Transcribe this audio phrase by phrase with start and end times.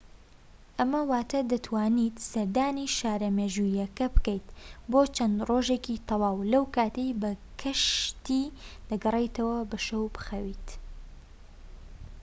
[0.77, 4.47] ئەمە واتە دەتوانیت سەردانی شارە مێژوییەکە بکەیت
[4.91, 7.31] بۆ چەند ڕۆژێکی تەواو لەو کاتەی بە
[7.61, 8.45] کەشتی
[8.89, 10.67] دەگەڕێیتەوە و بە شەو بخەویت